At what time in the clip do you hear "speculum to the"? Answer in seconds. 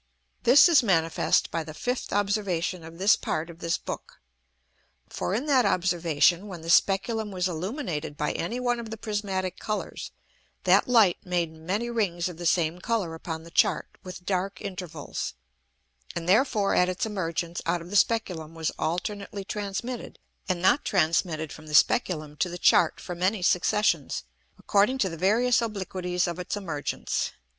21.75-22.57